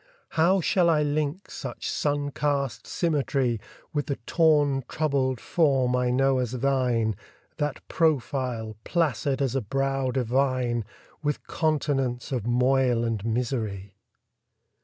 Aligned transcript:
How 0.29 0.61
shall 0.61 0.89
I 0.89 1.03
link 1.03 1.51
such 1.51 1.87
sun 1.87 2.31
cast 2.31 2.87
symmetry 2.87 3.59
With 3.93 4.07
the 4.07 4.15
torn 4.25 4.83
troubled 4.87 5.39
form 5.39 5.95
I 5.95 6.09
know 6.09 6.39
as 6.39 6.53
thine, 6.53 7.15
That 7.57 7.87
profile, 7.87 8.77
placid 8.83 9.43
as 9.43 9.53
a 9.55 9.61
brow 9.61 10.09
divine, 10.09 10.85
With 11.21 11.45
continents 11.45 12.31
of 12.31 12.47
moil 12.47 13.03
and 13.03 13.23
misery? 13.23 13.93